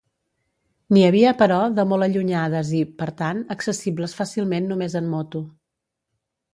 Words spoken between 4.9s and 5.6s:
en moto.